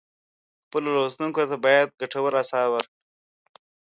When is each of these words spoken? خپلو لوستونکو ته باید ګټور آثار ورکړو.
خپلو 0.65 0.89
لوستونکو 0.97 1.41
ته 1.49 1.57
باید 1.65 1.95
ګټور 2.01 2.33
آثار 2.41 2.67
ورکړو. 2.71 2.99